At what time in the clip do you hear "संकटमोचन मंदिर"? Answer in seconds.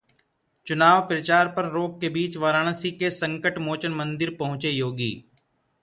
3.11-4.35